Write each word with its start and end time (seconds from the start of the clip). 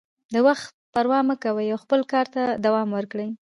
د 0.33 0.35
وخت 0.47 0.71
پروا 0.93 1.19
مه 1.27 1.35
کوئ 1.43 1.67
او 1.73 1.79
خپل 1.83 2.01
کار 2.11 2.25
ته 2.33 2.41
دوام 2.65 2.89
ورکړئ. 2.93 3.29